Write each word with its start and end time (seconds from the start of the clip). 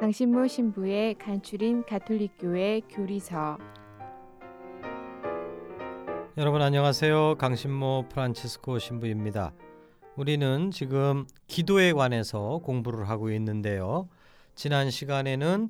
강신모 0.00 0.48
신부의 0.48 1.14
간추린 1.14 1.84
가톨릭교회 1.84 2.80
교리서 2.90 3.58
여러분 6.36 6.62
안녕하세요. 6.62 7.36
강신모 7.36 8.06
프란치스코 8.10 8.80
신부입니다. 8.80 9.52
우리는 10.16 10.72
지금 10.72 11.26
기도에 11.46 11.92
관해서 11.92 12.58
공부를 12.64 13.08
하고 13.08 13.30
있는데요. 13.30 14.08
지난 14.56 14.90
시간에는 14.90 15.68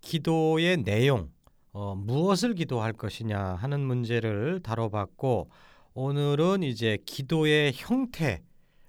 기도의 0.00 0.84
내용, 0.84 1.30
어, 1.72 1.96
무엇을 1.96 2.54
기도할 2.54 2.92
것이냐 2.92 3.56
하는 3.56 3.80
문제를 3.80 4.60
다뤄봤고 4.62 5.50
오늘은 5.94 6.62
이제 6.62 6.98
기도의 7.04 7.72
형태, 7.74 8.40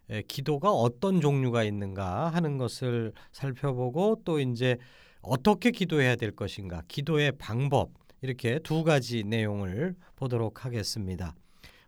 에, 0.09 0.21
기도가 0.23 0.71
어떤 0.71 1.21
종류가 1.21 1.63
있는가 1.63 2.29
하는 2.29 2.57
것을 2.57 3.13
살펴보고 3.31 4.21
또 4.25 4.39
이제 4.39 4.77
어떻게 5.21 5.71
기도해야 5.71 6.15
될 6.15 6.31
것인가, 6.31 6.83
기도의 6.87 7.33
방법 7.37 7.91
이렇게 8.21 8.59
두 8.59 8.83
가지 8.83 9.23
내용을 9.23 9.95
보도록 10.15 10.65
하겠습니다. 10.65 11.35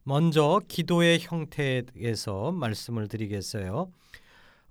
먼저 0.04 0.62
기도의 0.68 1.20
형태에서 1.20 2.52
말씀을 2.52 3.08
드리겠어요. 3.08 3.92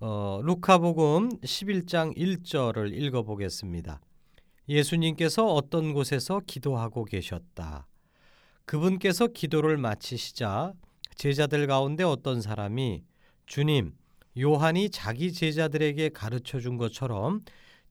어, 0.01 0.41
루카복음 0.43 1.41
11장 1.41 2.17
1절을 2.17 2.93
읽어 2.93 3.23
보겠습니다. 3.23 4.01
예수님께서 4.69 5.47
어떤 5.47 5.93
곳에서 5.93 6.41
기도하고 6.47 7.05
계셨다. 7.05 7.87
그분께서 8.65 9.29
기도를 9.29 9.77
마치시자 9.77 10.73
제자들 11.15 11.67
가운데 11.67 12.03
어떤 12.03 12.41
사람이 12.41 13.05
주님, 13.47 13.95
요한이 14.39 14.91
자기 14.91 15.33
제자들에게 15.33 16.11
가르쳐 16.11 16.61
준 16.61 16.77
것처럼 16.77 17.43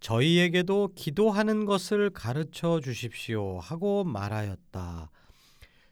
저희에게도 0.01 0.89
기도하는 0.95 1.65
것을 1.65 2.09
가르쳐 2.11 2.79
주십시오 2.81 3.59
하고 3.59 4.03
말하였다. 4.03 5.09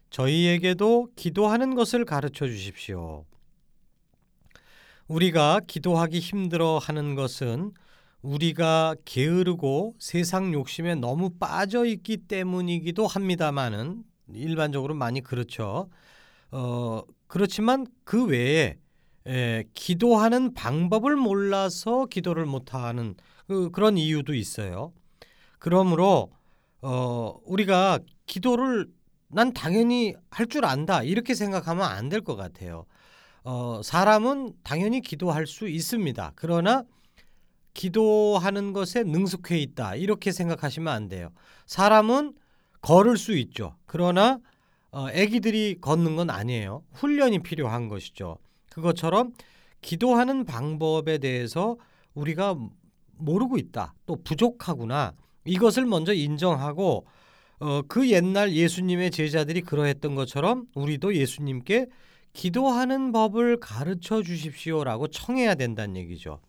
저희에게도 0.10 1.08
기도하는 1.16 1.74
것을 1.74 2.06
가르쳐 2.06 2.46
주십시오. 2.46 3.26
우리가 5.08 5.62
기도하기 5.66 6.20
힘들어 6.20 6.78
하는 6.78 7.16
것은 7.16 7.72
우리가 8.22 8.96
게으르고 9.06 9.96
세상 9.98 10.54
욕심에 10.54 10.96
너무 10.96 11.32
빠져 11.40 11.86
있기 11.86 12.18
때문이기도 12.18 13.08
합니다만은 13.08 14.04
일반적으로 14.34 14.94
많이 14.94 15.22
그렇죠. 15.22 15.90
어, 16.52 17.02
그렇지만 17.28 17.88
그 18.04 18.26
외에 18.26 18.78
에, 19.28 19.64
기도하는 19.74 20.54
방법을 20.54 21.16
몰라서 21.16 22.06
기도를 22.08 22.46
못하는 22.46 23.16
그, 23.48 23.72
그런 23.72 23.98
이유도 23.98 24.34
있어요. 24.34 24.94
그러므로 25.60 26.32
어, 26.82 27.36
우리가 27.46 28.00
기도를 28.28 28.88
난 29.30 29.54
당연히 29.54 30.16
할 30.32 30.48
줄 30.48 30.66
안다 30.66 31.04
이렇게 31.04 31.34
생각하면 31.36 31.86
안 31.86 32.10
될 32.10 32.22
것 32.22 32.36
같아요. 32.36 32.86
어, 33.44 33.82
사람은 33.84 34.54
당연히 34.64 35.02
기도할 35.02 35.48
수 35.48 35.68
있습니다. 35.70 36.34
그러나 36.36 36.84
기도하는 37.74 38.74
것에 38.74 39.04
능숙해 39.04 39.58
있다 39.60 39.96
이렇게 39.96 40.32
생각하시면 40.32 40.94
안 40.94 41.08
돼요. 41.08 41.32
사람은 41.66 42.34
걸을 42.82 43.18
수 43.18 43.36
있죠. 43.38 43.76
그러나 43.86 44.40
어, 44.92 45.08
아기들이 45.08 45.80
걷는 45.82 46.16
건 46.16 46.30
아니에요. 46.30 46.84
훈련이 46.94 47.40
필요한 47.40 47.88
것이죠. 47.90 48.38
그것처럼 48.74 49.34
기도하는 49.82 50.46
방법에 50.46 51.18
대해서 51.18 51.78
우리가 52.14 52.56
모르고 53.18 53.58
있다. 53.58 53.94
또 54.06 54.18
부족하구나. 54.24 55.14
이것을 55.46 55.86
먼저 55.86 56.14
인정하고 56.14 57.06
어, 57.60 57.82
그 57.88 58.10
옛날 58.10 58.54
예수님의 58.54 59.12
제자들이 59.12 59.62
그러했던 59.62 60.16
것처럼 60.16 60.66
우리도 60.76 61.16
예수님께 61.16 61.88
기도하는 62.34 63.12
법을 63.12 63.60
가르쳐 63.60 64.24
주십시오라고 64.24 65.08
청해야 65.08 65.56
된다는 65.56 65.98
얘기죠. 65.98 66.40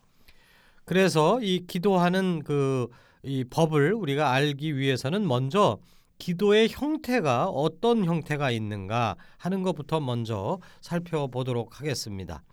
그래서 0.83 1.39
이 1.41 1.65
기도하는 1.67 2.43
그 2.43 2.87
이 3.25 3.43
법을 3.43 3.93
우리가 3.93 4.31
알기 4.31 4.77
위해서는 4.77 5.27
먼저 5.27 5.79
기도의 6.17 6.69
형태가 6.69 7.49
어떤 7.49 8.05
형태가 8.05 8.51
있는가 8.51 9.15
하는 9.37 9.63
것부터 9.63 9.99
먼저 9.99 10.59
살펴보도록 10.81 11.79
하겠습니다. 11.79 12.43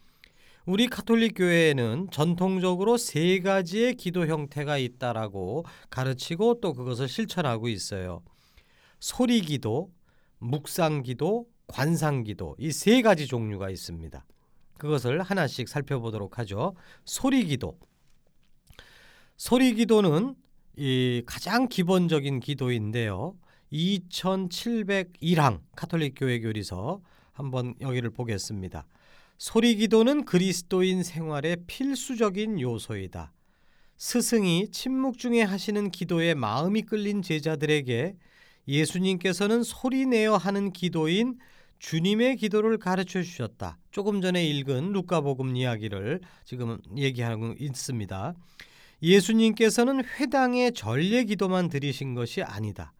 우리 0.65 0.87
카톨릭 0.87 1.35
교회에는 1.37 2.09
전통적으로 2.13 2.97
세 2.97 3.41
가지의 3.41 3.95
기도 3.97 4.27
형태가 4.27 4.79
있다라고 4.79 5.65
가르치고 5.91 6.61
또 6.61 6.73
그것을 6.73 7.09
실천하고 7.09 7.69
있어요. 7.69 8.23
소리 9.01 9.41
기도, 9.41 9.91
묵상 10.39 11.03
기도, 11.03 11.47
관상 11.67 12.23
기도 12.23 12.55
이 12.59 12.71
세 12.71 13.03
가지 13.03 13.27
종류가 13.27 13.71
있습니다. 13.71 14.25
그것을 14.79 15.23
하나씩 15.23 15.69
살펴보도록 15.69 16.39
하죠. 16.39 16.75
소리 17.05 17.45
기도. 17.45 17.79
소리 19.37 19.75
기도는 19.75 20.35
이 20.77 21.23
가장 21.27 21.69
기본적인 21.69 22.41
기도인데요. 22.41 23.37
2701항 23.73 25.61
카톨릭 25.75 26.15
교회 26.17 26.41
교리서 26.41 27.01
한번 27.33 27.75
여기를 27.81 28.11
보겠습니다. 28.11 28.87
소리 29.39 29.77
기도는 29.77 30.25
그리스도인 30.25 31.03
생활의 31.03 31.65
필수적인 31.67 32.61
요소이다. 32.61 33.33
스승이 33.97 34.69
침묵 34.71 35.19
중에 35.19 35.43
하시는 35.43 35.91
기도에 35.91 36.35
마음이 36.35 36.83
끌린 36.83 37.23
제자들에게 37.23 38.17
예수님께서는 38.69 39.63
소리 39.63 40.07
내어 40.07 40.37
하는 40.37 40.73
기도인 40.73 41.39
주님의 41.79 42.37
기도를 42.37 42.79
가르쳐 42.79 43.23
주셨다. 43.23 43.79
조금 43.91 44.21
전에 44.21 44.47
읽은 44.47 44.93
루카복음 44.93 45.57
이야기를 45.57 46.21
지금 46.45 46.79
얘기하고 46.97 47.55
있습니다. 47.59 48.35
예수님께서는 49.03 50.05
회당의 50.05 50.73
전례 50.75 51.25
기도만 51.25 51.69
드리신 51.69 52.15
것이 52.15 52.43
아니다. 52.43 52.93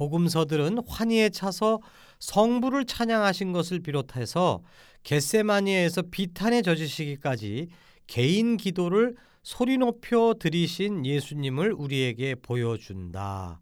복음서들은 0.00 0.78
환희에 0.88 1.28
차서 1.28 1.80
성부를 2.20 2.86
찬양하신 2.86 3.52
것을 3.52 3.80
비롯해서 3.80 4.62
겟세마니에서 5.02 6.04
비탄에 6.10 6.62
젖으시기까지 6.62 7.68
개인 8.06 8.56
기도를 8.56 9.14
소리 9.42 9.76
높여 9.76 10.34
드리신 10.38 11.04
예수님을 11.04 11.74
우리에게 11.74 12.34
보여준다. 12.36 13.60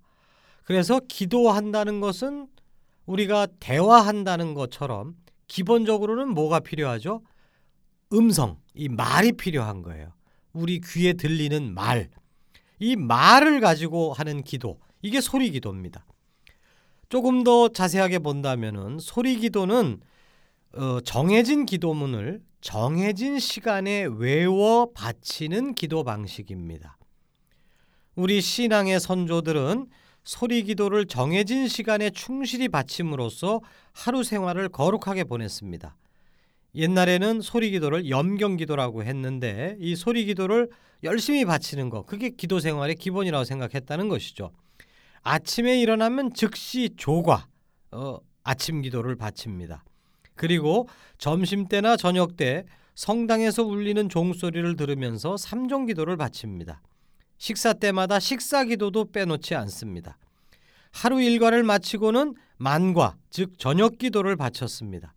그래서 0.62 1.00
기도한다는 1.08 1.99
것은 1.99 2.46
우리가 3.06 3.49
대화한다는 3.58 4.55
것처럼 4.55 5.17
기본적으로는 5.49 6.29
뭐가 6.34 6.61
필요하죠? 6.61 7.23
음성, 8.12 8.58
이 8.75 8.88
말이 8.88 9.32
필요한 9.32 9.82
거예요. 9.82 10.12
우리 10.52 10.81
귀에 10.81 11.14
들리는 11.14 11.75
말. 11.75 12.11
이 12.79 12.94
말을 12.94 13.61
가지고 13.61 14.12
하는 14.12 14.44
기도. 14.44 14.79
이게 15.02 15.20
소리 15.20 15.50
기도입니다. 15.50 16.05
조금 17.08 17.43
더 17.43 17.69
자세하게 17.69 18.19
본다면은 18.19 18.99
소리 18.99 19.37
기도는 19.37 20.00
어, 20.75 21.00
정해진 21.00 21.64
기도문을 21.64 22.43
정해진 22.60 23.38
시간에 23.38 24.05
외워 24.05 24.90
바치는 24.93 25.75
기도 25.75 26.05
방식입니다. 26.05 26.99
우리 28.14 28.40
신앙의 28.40 29.00
선조들은 29.00 29.87
소리 30.25 30.62
기도를 30.64 31.06
정해진 31.06 31.69
시간에 31.69 32.10
충실히 32.10 32.69
바침으로써 32.69 33.60
하루 33.93 34.22
생활을 34.22 34.69
거룩하게 34.69 35.25
보냈습니다. 35.25 35.96
옛날에는 36.75 37.40
소리 37.40 37.70
기도를 37.70 38.10
염경 38.10 38.56
기도라고 38.56 39.02
했는데 39.05 39.76
이 39.81 39.96
소리 39.96 40.26
기도를 40.26 40.69
열심히 41.05 41.46
바치는 41.46 41.88
거 41.88 42.02
그게 42.02 42.28
기도 42.28 42.60
생활의 42.60 42.96
기본이라고 42.96 43.44
생각했다는 43.44 44.08
것이죠. 44.08 44.50
아침에 45.23 45.81
일어나면 45.81 46.35
즉시 46.35 46.91
조과 46.97 47.47
어, 47.93 48.19
아침 48.44 48.82
기도를 48.82 49.17
바칩니다. 49.17 49.85
그리고 50.35 50.88
점심 51.19 51.67
때나 51.69 51.97
저녁 51.97 52.37
때 52.37 52.65
성당에서 52.94 53.65
울리는 53.65 54.09
종소리를 54.09 54.76
들으면서 54.76 55.37
삼종 55.37 55.87
기도를 55.87 56.17
바칩니다. 56.17 56.82
식사 57.38 57.73
때마다 57.73 58.19
식사 58.19 58.65
기도도 58.65 59.12
빼놓지 59.12 59.55
않습니다. 59.55 60.19
하루 60.91 61.23
일과를 61.23 61.62
마치고는 61.62 62.35
만과 62.56 63.17
즉 63.31 63.59
저녁 63.59 63.99
기도를 63.99 64.37
바쳤습니다. 64.37 65.15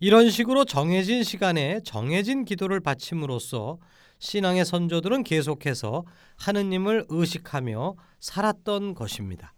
이런 0.00 0.30
식으로 0.30 0.64
정해진 0.64 1.22
시간에 1.22 1.80
정해진 1.84 2.44
기도를 2.44 2.80
바침으로써 2.80 3.78
신앙의 4.22 4.64
선조들은 4.64 5.24
계속해서 5.24 6.04
하느님을 6.36 7.06
의식하며 7.08 7.96
살았던 8.20 8.94
것입니다. 8.94 9.52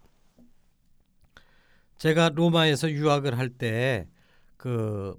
제가 1.97 2.29
로마에서 2.29 2.89
유학을 2.89 3.37
할 3.37 3.49
때그 3.49 5.15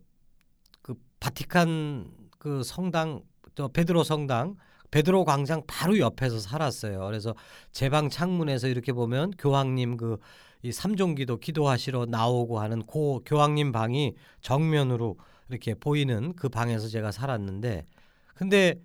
그 0.82 0.94
바티칸 1.20 2.10
그 2.38 2.62
성당 2.64 3.22
저 3.54 3.68
베드로 3.68 4.02
성당 4.02 4.56
베드로 4.90 5.24
광장 5.24 5.62
바로 5.66 5.98
옆에서 5.98 6.40
살았어요. 6.40 7.06
그래서 7.06 7.34
제 7.70 7.88
방 7.88 8.08
창문에서 8.10 8.66
이렇게 8.68 8.92
보면 8.92 9.30
교황님 9.38 9.96
그 9.96 10.18
이 10.62 10.72
삼종기도 10.72 11.36
기도하시러 11.36 12.06
나오고 12.06 12.58
하는 12.58 12.82
고 12.86 13.22
교황님 13.24 13.70
방이 13.70 14.14
정면으로 14.40 15.16
이렇게 15.48 15.74
보이는 15.74 16.34
그 16.34 16.48
방에서 16.48 16.88
제가 16.88 17.12
살았는데 17.12 17.86
근데 18.34 18.80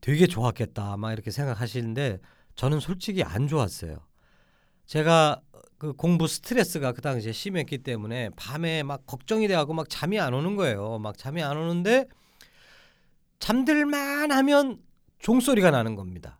되게 0.00 0.26
좋았겠다 0.26 0.96
막 0.96 1.12
이렇게 1.12 1.30
생각하시는데 1.30 2.18
저는 2.54 2.80
솔직히 2.80 3.22
안 3.22 3.48
좋았어요. 3.48 3.98
제가 4.86 5.40
그 5.78 5.92
공부 5.92 6.26
스트레스가 6.26 6.92
그 6.92 7.00
당시에 7.00 7.32
심했기 7.32 7.78
때문에 7.78 8.30
밤에 8.36 8.82
막 8.82 9.06
걱정이 9.06 9.48
돼하고 9.48 9.72
막 9.72 9.88
잠이 9.88 10.18
안 10.20 10.34
오는 10.34 10.56
거예요. 10.56 10.98
막 10.98 11.16
잠이 11.16 11.42
안 11.42 11.56
오는데 11.56 12.06
잠들만 13.38 14.30
하면 14.30 14.78
종소리가 15.20 15.70
나는 15.70 15.94
겁니다. 15.94 16.38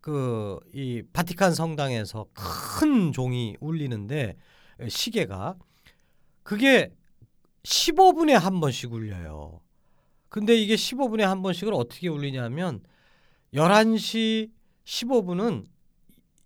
그 0.00 0.58
이 0.72 1.02
바티칸 1.12 1.54
성당에서 1.54 2.26
큰 2.32 3.12
종이 3.12 3.56
울리는데 3.60 4.36
시계가 4.88 5.56
그게 6.42 6.92
15분에 7.64 8.32
한 8.32 8.60
번씩 8.60 8.92
울려요. 8.92 9.60
근데 10.28 10.56
이게 10.56 10.76
15분에 10.76 11.22
한 11.22 11.42
번씩을 11.42 11.74
어떻게 11.74 12.08
울리냐면 12.08 12.80
11시 13.54 14.50
15분은 14.84 15.64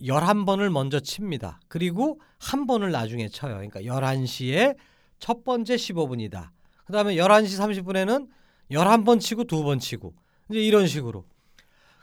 11번을 0.01 0.69
먼저 0.71 1.01
칩니다. 1.01 1.61
그리고 1.69 2.21
한 2.39 2.67
번을 2.67 2.91
나중에 2.91 3.29
쳐요. 3.29 3.55
그러니까 3.55 3.81
11시에 3.83 4.77
첫 5.19 5.45
번째 5.45 5.77
15분이다. 5.77 6.51
그 6.85 6.93
다음에 6.93 7.15
11시 7.15 7.85
30분에는 7.85 8.29
11번 8.71 9.21
치고 9.21 9.45
두 9.45 9.63
번 9.63 9.79
치고 9.79 10.15
이제 10.51 10.61
이런 10.61 10.87
식으로 10.87 11.25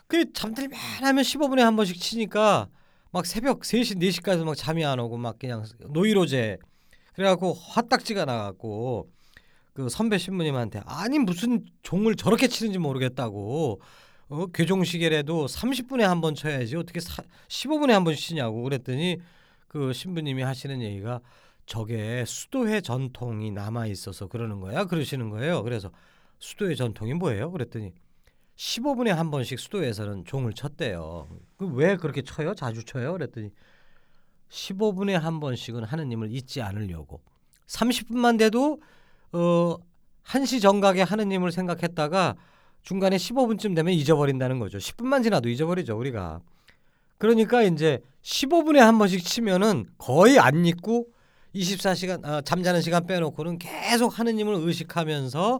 그 0.07 0.31
잠들만 0.31 0.79
하면 1.03 1.23
15분에 1.23 1.59
한 1.59 1.75
번씩 1.75 1.99
치니까 1.99 2.69
막 3.11 3.25
새벽 3.25 3.61
3시 3.61 3.97
4시까지 3.97 4.43
막 4.43 4.55
잠이 4.55 4.85
안 4.85 4.99
오고 4.99 5.17
막 5.17 5.37
그냥 5.37 5.65
노이로제 5.89 6.57
그래갖고 7.13 7.53
화딱지가 7.53 8.25
나갖고 8.25 9.09
그 9.73 9.89
선배 9.89 10.17
신부님한테 10.17 10.81
아니 10.85 11.19
무슨 11.19 11.65
종을 11.83 12.15
저렇게 12.15 12.47
치는지 12.47 12.79
모르겠다고 12.79 13.81
어, 14.29 14.45
괴종시계라도 14.47 15.45
30분에 15.47 16.01
한 16.01 16.21
번 16.21 16.35
쳐야지 16.35 16.75
어떻게 16.75 16.99
사, 16.99 17.23
15분에 17.47 17.89
한번 17.91 18.13
치냐고 18.15 18.61
그랬더니 18.63 19.17
그 19.67 19.93
신부님이 19.93 20.43
하시는 20.43 20.81
얘기가 20.81 21.21
저게 21.65 22.23
수도회 22.25 22.81
전통이 22.81 23.51
남아 23.51 23.87
있어서 23.87 24.27
그러는 24.27 24.59
거야 24.59 24.85
그러시는 24.85 25.29
거예요. 25.29 25.63
그래서 25.63 25.91
수도회 26.39 26.75
전통이 26.75 27.13
뭐예요? 27.15 27.51
그랬더니 27.51 27.93
15분에 28.55 29.09
한 29.09 29.31
번씩 29.31 29.59
수도에서는 29.59 30.25
종을 30.25 30.53
쳤대요. 30.53 31.27
그왜 31.57 31.97
그렇게 31.97 32.21
쳐요? 32.21 32.53
자주 32.55 32.83
쳐요? 32.83 33.13
그랬더니 33.13 33.51
15분에 34.49 35.11
한 35.13 35.39
번씩은 35.39 35.83
하느님을 35.83 36.31
잊지 36.31 36.61
않으려고. 36.61 37.21
30분만 37.67 38.37
돼도 38.39 38.81
어 39.31 39.77
1시 40.25 40.61
정각에 40.61 41.01
하느님을 41.03 41.51
생각했다가 41.51 42.35
중간에 42.83 43.17
15분쯤 43.17 43.75
되면 43.75 43.93
잊어버린다는 43.93 44.59
거죠. 44.59 44.77
10분만 44.77 45.23
지나도 45.23 45.49
잊어버리죠, 45.49 45.97
우리가. 45.97 46.41
그러니까 47.17 47.61
이제 47.63 47.99
15분에 48.23 48.77
한 48.77 48.97
번씩 48.97 49.23
치면은 49.23 49.85
거의 49.97 50.39
안 50.39 50.65
잊고 50.65 51.07
24시간 51.55 52.23
아, 52.25 52.41
잠자는 52.41 52.81
시간 52.81 53.05
빼놓고는 53.05 53.57
계속 53.59 54.17
하느님을 54.17 54.55
의식하면서 54.55 55.59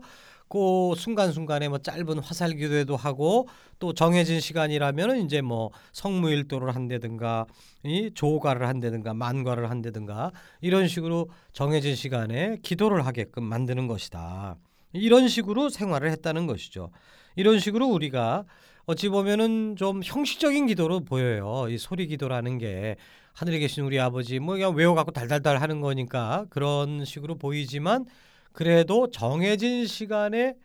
그 0.50 0.94
순간순간에 0.98 1.70
뭐 1.70 1.78
짧은 1.78 2.20
화살 2.20 2.56
기도회도 2.56 2.96
하고 2.96 3.48
또 3.78 3.94
정해진 3.94 4.40
시간이라면은 4.40 5.24
이제 5.24 5.42
뭐 5.42 5.70
성무일도를 5.94 6.74
한다든가 6.76 7.46
이 7.84 8.12
조가를 8.14 8.68
한다든가 8.68 9.14
만과를 9.14 9.70
한다든가 9.70 10.32
이런 10.62 10.88
식으로 10.88 11.30
정해진 11.54 11.96
시간에 11.96 12.58
기도를 12.64 13.06
하게끔 13.06 13.44
만드는 13.44 13.88
것이다. 13.88 14.58
이런 14.94 15.28
식으로 15.28 15.70
생활을 15.70 16.12
했다는 16.12 16.48
것이죠. 16.48 16.92
이런 17.36 17.60
식으로 17.60 17.88
우리가 17.88 18.46
어찌 18.86 19.08
보면은 19.10 19.76
좀 19.76 20.02
형식적인 20.04 20.66
기도로 20.66 21.02
보여요. 21.02 21.68
이 21.70 21.78
소리 21.78 22.08
기도라는 22.08 22.58
게 22.58 22.96
하늘에 23.34 23.60
계신 23.60 23.84
우리 23.84 24.00
아버지 24.00 24.40
뭐 24.40 24.56
그냥 24.56 24.76
외워 24.76 24.96
갖고 24.96 25.12
달달달 25.12 25.62
하는 25.62 25.80
거니까 25.80 26.46
그런 26.50 27.06
식으로 27.06 27.36
보이지만 27.36 28.06
그래도 28.52 29.12
정해진 29.12 29.86
시간에 29.86 30.56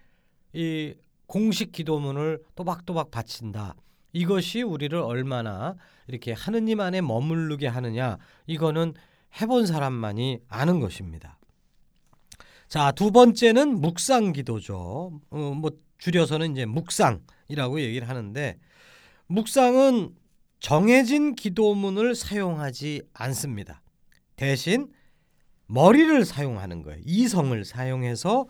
이 0.53 0.95
공식 1.27 1.73
기도문을 1.73 2.41
또박또박 2.55 3.11
바친다. 3.11 3.75
이것이 4.13 4.63
우리를 4.63 4.97
얼마나 4.99 5.75
이렇게 6.07 6.33
하느님 6.33 6.81
안에 6.81 7.01
머무르게 7.01 7.67
하느냐 7.67 8.17
이거는 8.47 8.95
해본 9.41 9.67
사람만이 9.67 10.41
아는 10.49 10.81
것입니다. 10.81 11.39
자, 12.75 12.91
두 12.91 13.13
번째는 13.13 13.81
묵상 13.81 14.33
기도죠. 14.33 15.21
어, 15.31 15.39
뭐 15.57 15.71
줄여서는 15.99 16.51
이제 16.51 16.67
묵상이라고 16.67 17.81
얘기를 17.81 18.09
하는데 18.09 18.59
묵상은 19.29 20.13
정해진 20.59 21.37
기도문을 21.37 22.17
사용하지 22.17 23.03
않습니다. 23.13 23.81
대신 24.35 24.91
머리를 25.69 26.25
사용하는 26.25 26.83
거예요. 26.83 27.01
이성을 27.05 27.65
사용해서 27.65 28.49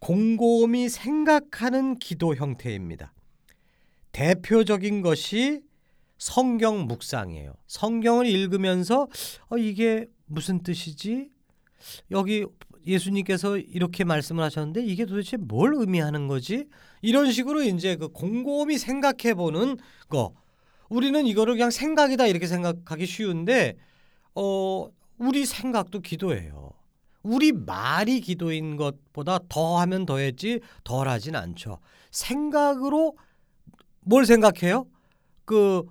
곰곰이 0.00 0.88
생각하는 0.88 2.00
기도 2.00 2.34
형태입니다. 2.34 3.14
대표적인 4.10 5.00
것이 5.00 5.62
성경 6.18 6.88
묵상이에요. 6.88 7.54
성경을 7.68 8.26
읽으면서 8.26 9.06
어, 9.48 9.56
이게 9.56 10.08
무슨 10.26 10.64
뜻이지? 10.64 11.30
여기 12.10 12.44
예수님께서 12.86 13.58
이렇게 13.58 14.04
말씀을 14.04 14.42
하셨는데 14.44 14.84
이게 14.84 15.04
도대체 15.04 15.36
뭘 15.36 15.74
의미하는 15.74 16.28
거지? 16.28 16.66
이런 17.02 17.30
식으로 17.30 17.62
이제 17.62 17.96
그 17.96 18.08
곰곰이 18.08 18.78
생각해 18.78 19.34
보는 19.34 19.76
거. 20.08 20.34
우리는 20.88 21.26
이거를 21.26 21.54
그냥 21.54 21.70
생각이다 21.70 22.26
이렇게 22.26 22.46
생각하기 22.46 23.06
쉬운데 23.06 23.76
어 24.34 24.88
우리 25.18 25.46
생각도 25.46 26.00
기도예요. 26.00 26.70
우리 27.22 27.52
말이 27.52 28.20
기도인 28.20 28.76
것보다 28.76 29.38
더 29.48 29.78
하면 29.80 30.06
더했지 30.06 30.60
덜 30.84 31.08
하진 31.08 31.36
않죠. 31.36 31.78
생각으로 32.10 33.16
뭘 34.00 34.24
생각해요? 34.24 34.86
그 35.44 35.84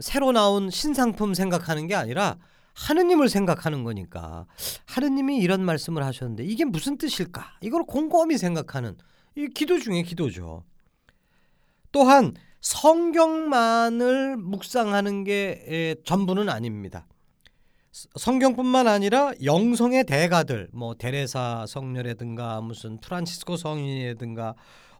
새로 0.00 0.32
나온 0.32 0.70
신상품 0.70 1.34
생각하는 1.34 1.86
게 1.86 1.94
아니라 1.94 2.36
하느님을 2.74 3.28
생각하는 3.28 3.84
거니까 3.84 4.46
하느님이 4.86 5.38
이런 5.38 5.64
말씀을 5.64 6.04
하셨는데 6.04 6.44
이게 6.44 6.64
무슨 6.64 6.98
뜻일까? 6.98 7.58
이걸 7.60 7.84
곰곰이 7.84 8.38
생각하는 8.38 8.96
이 9.36 9.48
기도 9.48 9.78
중에 9.78 10.02
기도죠. 10.02 10.64
또한 11.90 12.34
성경만을 12.60 14.36
묵상하는 14.36 15.24
게 15.24 15.96
전부는 16.04 16.48
아닙니다. 16.48 17.06
성경뿐만 18.16 18.86
아니라 18.88 19.32
영성의 19.44 20.04
대가들 20.04 20.68
뭐 20.72 20.94
데레사 20.94 21.66
성녀라든가 21.68 22.62
무슨 22.62 22.98
프란치스코 23.00 23.58
성인이라든가 23.58 24.54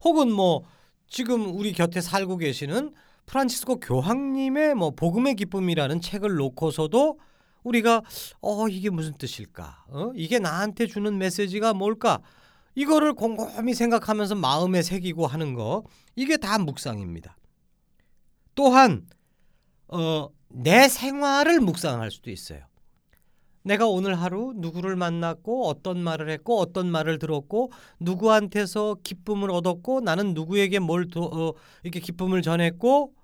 혹은 0.04 0.30
뭐 0.30 0.64
지금 1.08 1.56
우리 1.56 1.72
곁에 1.72 2.02
살고 2.02 2.36
계시는 2.36 2.92
프란치스코 3.24 3.80
교황님의 3.80 4.74
뭐 4.74 4.90
복음의 4.90 5.36
기쁨이라는 5.36 6.00
책을 6.02 6.34
놓고서도 6.34 7.18
우리가 7.62 8.02
어 8.40 8.68
이게 8.68 8.90
무슨 8.90 9.16
뜻일까? 9.16 9.84
어? 9.88 10.12
이게 10.14 10.38
나한테 10.38 10.86
주는 10.86 11.16
메시지가 11.18 11.74
뭘까? 11.74 12.20
이거를 12.74 13.14
곰곰이 13.14 13.74
생각하면서 13.74 14.34
마음에 14.36 14.82
새기고 14.82 15.26
하는 15.26 15.54
거 15.54 15.84
이게 16.16 16.36
다 16.36 16.58
묵상입니다. 16.58 17.36
또한 18.54 19.06
어, 19.88 20.28
내 20.48 20.88
생활을 20.88 21.60
묵상할 21.60 22.10
수도 22.10 22.30
있어요. 22.30 22.60
내가 23.64 23.86
오늘 23.86 24.20
하루 24.20 24.52
누구를 24.56 24.96
만났고 24.96 25.68
어떤 25.68 26.02
말을 26.02 26.30
했고 26.30 26.58
어떤 26.58 26.90
말을 26.90 27.18
들었고 27.18 27.70
누구한테서 28.00 28.96
기쁨을 29.04 29.50
얻었고 29.50 30.00
나는 30.00 30.34
누구에게 30.34 30.80
뭘 30.80 31.08
도, 31.08 31.24
어, 31.24 31.54
이렇게 31.82 32.00
기쁨을 32.00 32.42
전했고 32.42 33.14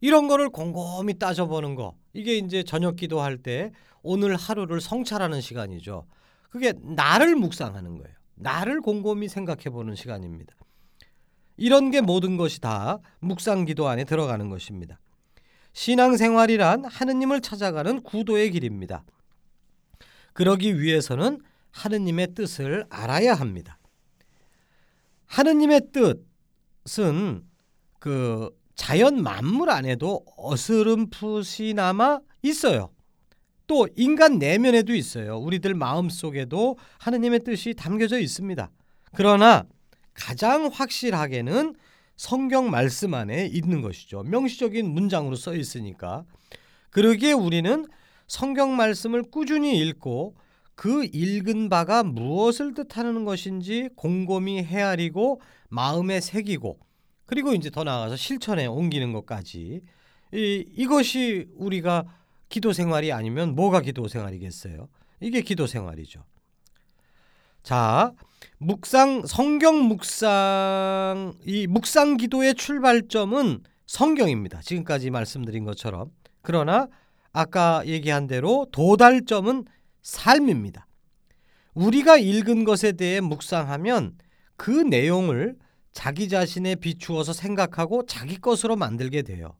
이런 0.00 0.28
거를 0.28 0.48
곰곰이 0.48 1.18
따져보는 1.18 1.74
거 1.74 1.94
이게 2.18 2.36
이제 2.36 2.64
저녁 2.64 2.96
기도할 2.96 3.38
때 3.38 3.70
오늘 4.02 4.34
하루를 4.34 4.80
성찰하는 4.80 5.40
시간이죠. 5.40 6.04
그게 6.50 6.72
나를 6.82 7.36
묵상하는 7.36 7.96
거예요. 7.96 8.12
나를 8.34 8.80
곰곰이 8.80 9.28
생각해 9.28 9.70
보는 9.70 9.94
시간입니다. 9.94 10.52
이런 11.56 11.92
게 11.92 12.00
모든 12.00 12.36
것이 12.36 12.60
다 12.60 12.98
묵상 13.20 13.66
기도 13.66 13.86
안에 13.86 14.02
들어가는 14.02 14.48
것입니다. 14.50 14.98
신앙생활이란 15.74 16.86
하느님을 16.86 17.40
찾아가는 17.40 18.02
구도의 18.02 18.50
길입니다. 18.50 19.04
그러기 20.32 20.80
위해서는 20.80 21.40
하느님의 21.70 22.34
뜻을 22.34 22.84
알아야 22.90 23.34
합니다. 23.34 23.78
하느님의 25.26 25.82
뜻은 26.84 27.44
그 28.00 28.50
자연 28.78 29.22
만물 29.24 29.70
안에도 29.70 30.24
어스름 30.36 31.10
풋이나마 31.10 32.20
있어요. 32.42 32.90
또 33.66 33.88
인간 33.96 34.38
내면에도 34.38 34.94
있어요. 34.94 35.36
우리들 35.36 35.74
마음 35.74 36.08
속에도 36.08 36.78
하느님의 37.00 37.40
뜻이 37.40 37.74
담겨져 37.74 38.20
있습니다. 38.20 38.70
그러나 39.14 39.64
가장 40.14 40.70
확실하게는 40.72 41.74
성경 42.16 42.70
말씀 42.70 43.14
안에 43.14 43.46
있는 43.52 43.82
것이죠. 43.82 44.22
명시적인 44.22 44.88
문장으로 44.88 45.34
써 45.34 45.56
있으니까. 45.56 46.24
그러기에 46.90 47.32
우리는 47.32 47.84
성경 48.28 48.76
말씀을 48.76 49.24
꾸준히 49.24 49.76
읽고 49.80 50.36
그 50.76 51.04
읽은 51.12 51.68
바가 51.68 52.04
무엇을 52.04 52.74
뜻하는 52.74 53.24
것인지 53.24 53.88
곰곰이 53.96 54.62
헤아리고 54.62 55.40
마음에 55.68 56.20
새기고 56.20 56.78
그리고 57.28 57.52
이제 57.52 57.68
더 57.68 57.84
나아가서 57.84 58.16
실천에 58.16 58.64
옮기는 58.64 59.12
것까지 59.12 59.82
이, 60.32 60.64
이것이 60.74 61.46
우리가 61.56 62.06
기도 62.48 62.72
생활이 62.72 63.12
아니면 63.12 63.54
뭐가 63.54 63.82
기도 63.82 64.08
생활이겠어요? 64.08 64.88
이게 65.20 65.42
기도 65.42 65.66
생활이죠. 65.66 66.24
자, 67.62 68.12
묵상 68.56 69.26
성경 69.26 69.82
묵상 69.82 71.34
이 71.44 71.66
묵상 71.66 72.16
기도의 72.16 72.54
출발점은 72.54 73.62
성경입니다. 73.86 74.62
지금까지 74.62 75.10
말씀드린 75.10 75.64
것처럼. 75.64 76.10
그러나 76.40 76.88
아까 77.32 77.82
얘기한 77.84 78.26
대로 78.26 78.66
도달점은 78.72 79.66
삶입니다. 80.00 80.86
우리가 81.74 82.16
읽은 82.16 82.64
것에 82.64 82.92
대해 82.92 83.20
묵상하면 83.20 84.16
그 84.56 84.70
내용을 84.70 85.56
자기 85.98 86.28
자신에 86.28 86.76
비추어서 86.76 87.32
생각하고 87.32 88.06
자기 88.06 88.36
것으로 88.36 88.76
만들게 88.76 89.22
돼요. 89.22 89.56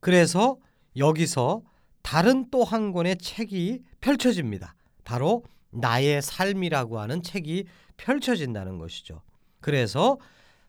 그래서 0.00 0.56
여기서 0.96 1.60
다른 2.00 2.48
또 2.50 2.64
한 2.64 2.92
권의 2.92 3.18
책이 3.18 3.82
펼쳐집니다. 4.00 4.74
바로 5.04 5.44
나의 5.68 6.22
삶이라고 6.22 6.98
하는 6.98 7.22
책이 7.22 7.66
펼쳐진다는 7.98 8.78
것이죠. 8.78 9.20
그래서 9.60 10.16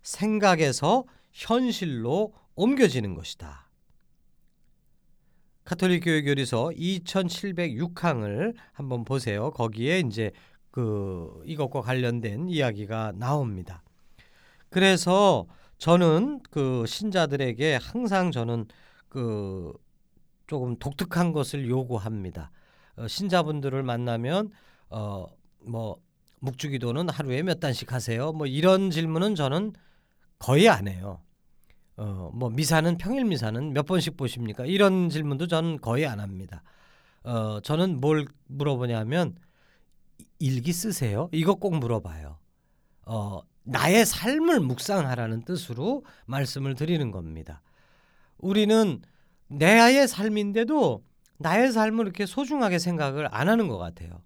생각에서 0.01 1.05
현실로 1.31 2.33
옮겨지는 2.55 3.15
것이다. 3.15 3.69
카톨릭 5.63 6.03
교회 6.03 6.21
교리서 6.21 6.71
2706항을 6.75 8.55
한번 8.73 9.05
보세요. 9.05 9.51
거기에 9.51 9.99
이제 9.99 10.31
그 10.69 11.41
이것과 11.45 11.79
관련된 11.79 12.49
이야기가 12.49 13.13
나옵니다. 13.15 13.82
그래서 14.73 15.45
저는 15.77 16.41
그 16.49 16.85
신자들에게 16.87 17.77
항상 17.81 18.31
저는 18.31 18.65
그 19.07 19.71
조금 20.47 20.77
독특한 20.77 21.31
것을 21.33 21.69
요구합니다. 21.69 22.51
어, 22.97 23.07
신자분들을 23.07 23.83
만나면 23.83 24.51
어 24.89 25.27
뭐 25.65 25.97
묵주기도는 26.41 27.09
하루에 27.09 27.41
몇 27.43 27.61
단씩 27.61 27.93
하세요? 27.93 28.33
뭐 28.33 28.47
이런 28.47 28.89
질문은 28.91 29.35
저는 29.35 29.73
거의 30.39 30.69
안 30.69 30.87
해요. 30.89 31.21
어 31.97 32.31
뭐 32.33 32.49
미사는 32.49 32.97
평일 32.97 33.25
미사는 33.25 33.73
몇 33.73 33.85
번씩 33.85 34.17
보십니까? 34.17 34.65
이런 34.65 35.09
질문도 35.09 35.47
저는 35.47 35.79
거의 35.81 36.05
안 36.07 36.19
합니다. 36.19 36.63
어 37.23 37.61
저는 37.61 38.01
뭘 38.01 38.27
물어보냐면 38.47 39.37
일기 40.39 40.73
쓰세요? 40.73 41.29
이거 41.31 41.55
꼭 41.55 41.75
물어봐요. 41.77 42.37
어 43.05 43.41
나의 43.63 44.05
삶을 44.05 44.59
묵상하라는 44.59 45.43
뜻으로 45.43 46.03
말씀을 46.25 46.75
드리는 46.75 47.11
겁니다. 47.11 47.61
우리는 48.37 49.01
내의 49.47 50.07
삶인데도 50.07 51.03
나의 51.37 51.71
삶을 51.71 52.05
이렇게 52.05 52.25
소중하게 52.25 52.79
생각을 52.79 53.27
안 53.31 53.49
하는 53.49 53.67
것 53.67 53.77
같아요. 53.77 54.21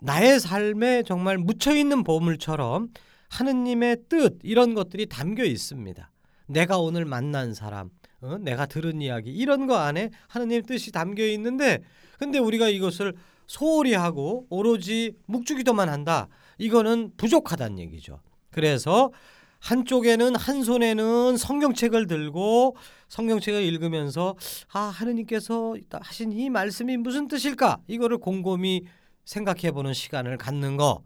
나의 0.00 0.40
삶에 0.40 1.02
정말 1.04 1.38
묻혀 1.38 1.74
있는 1.74 2.02
보물처럼 2.04 2.88
하느님의 3.28 3.96
뜻 4.08 4.38
이런 4.42 4.74
것들이 4.74 5.06
담겨 5.06 5.44
있습니다. 5.44 6.10
내가 6.46 6.78
오늘 6.78 7.04
만난 7.04 7.54
사람, 7.54 7.90
어? 8.20 8.38
내가 8.38 8.66
들은 8.66 9.00
이야기 9.02 9.30
이런 9.30 9.66
거 9.66 9.76
안에 9.76 10.10
하느님 10.28 10.62
뜻이 10.62 10.92
담겨 10.92 11.24
있는데 11.24 11.82
근데 12.18 12.38
우리가 12.38 12.68
이것을 12.68 13.14
소홀히 13.46 13.94
하고 13.94 14.46
오로지 14.48 15.12
묵주기도만 15.26 15.88
한다. 15.88 16.28
이거는 16.58 17.12
부족하다는 17.16 17.78
얘기죠. 17.78 18.20
그래서 18.56 19.12
한쪽에는 19.60 20.34
한 20.34 20.64
손에는 20.64 21.36
성경책을 21.36 22.06
들고 22.06 22.74
성경책을 23.08 23.60
읽으면서 23.62 24.34
아 24.72 24.80
하느님께서 24.80 25.74
하신 25.90 26.32
이 26.32 26.48
말씀이 26.48 26.96
무슨 26.96 27.28
뜻일까 27.28 27.80
이거를 27.86 28.16
곰곰이 28.16 28.84
생각해 29.26 29.72
보는 29.72 29.92
시간을 29.92 30.38
갖는 30.38 30.78
거. 30.78 31.02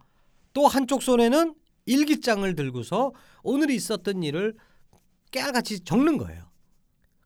또 0.53 0.69
한쪽 0.69 1.03
손에는 1.03 1.57
일기장을 1.87 2.55
들고서 2.55 3.11
오늘 3.43 3.71
있었던 3.71 4.23
일을 4.23 4.55
깨알같이 5.33 5.81
적는 5.81 6.19
거예요. 6.19 6.45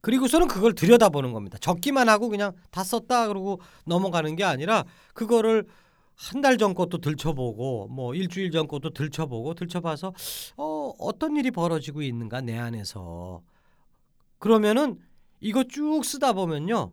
그리고서는 0.01 0.49
그걸 0.49 0.75
들여다보는 0.75 1.33
겁니다. 1.33 1.59
적기만 1.59 2.09
하고 2.09 2.31
그냥 2.31 2.53
다 2.71 2.83
썼다 2.83 3.29
그러고 3.29 3.61
넘어가는 3.85 4.37
게 4.37 4.45
아니라 4.45 4.85
그거를 5.13 5.67
한 6.17 6.41
달 6.41 6.57
전 6.59 6.75
것도 6.75 6.99
들춰보고 6.99 7.89
뭐 7.89 8.15
일주일 8.15 8.51
전 8.51 8.69
것도 8.69 8.91
들춰보고 8.91 9.55
들춰봐서 9.55 10.13
어 10.57 10.93
어떤 10.99 11.37
일이 11.37 11.51
벌어지고 11.51 12.03
있는가 12.03 12.41
내 12.41 12.57
안에서 12.57 13.43
그러면은 14.39 14.99
이거 15.41 15.65
쭉 15.65 16.05
쓰다 16.05 16.33
보면요 16.33 16.93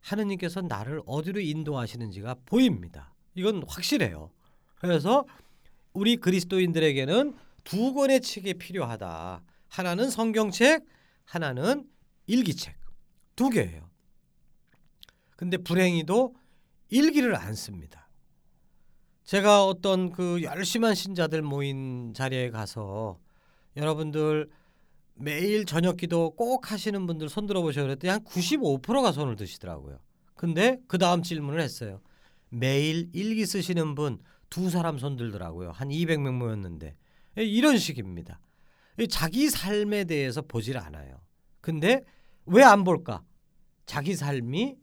하느님께서 0.00 0.62
나를 0.62 1.02
어디로 1.06 1.40
인도하시는지가 1.40 2.36
보입니다. 2.46 3.14
이건 3.34 3.62
확실해요. 3.68 4.30
그래서 4.76 5.26
우리 5.92 6.16
그리스도인들에게는 6.16 7.34
두 7.64 7.94
권의 7.94 8.20
책이 8.20 8.54
필요하다. 8.54 9.42
하나는 9.68 10.10
성경책, 10.10 10.84
하나는 11.24 11.88
일기책. 12.26 12.74
두 13.36 13.48
개예요. 13.50 13.88
근데 15.36 15.56
불행히도 15.56 16.34
일기를 16.88 17.36
안 17.36 17.54
씁니다. 17.54 18.01
제가 19.32 19.64
어떤 19.64 20.10
그 20.12 20.42
열심한 20.42 20.94
신자들 20.94 21.40
모인 21.40 22.12
자리에 22.12 22.50
가서 22.50 23.18
여러분들 23.78 24.50
매일 25.14 25.64
저녁 25.64 25.96
기도 25.96 26.32
꼭 26.32 26.70
하시는 26.70 27.06
분들 27.06 27.30
손 27.30 27.46
들어 27.46 27.62
보셔 27.62 27.80
그랬더니 27.80 28.10
한 28.10 28.22
95%가 28.24 29.10
손을 29.10 29.36
드시더라고요. 29.36 30.00
근데 30.34 30.78
그 30.86 30.98
다음 30.98 31.22
질문을 31.22 31.62
했어요. 31.62 32.02
매일 32.50 33.08
일기 33.14 33.46
쓰시는 33.46 33.94
분 33.94 34.20
두 34.50 34.68
사람 34.68 34.98
손 34.98 35.16
들더라고요. 35.16 35.70
한 35.70 35.88
200명 35.88 36.32
모였는데 36.32 36.94
예, 37.38 37.42
이런 37.42 37.78
식입니다. 37.78 38.38
자기 39.08 39.48
삶에 39.48 40.04
대해서 40.04 40.42
보질 40.42 40.76
않아요. 40.76 41.22
근데 41.62 42.04
왜 42.44 42.62
안 42.62 42.84
볼까? 42.84 43.22
자기 43.86 44.14
삶이 44.14 44.76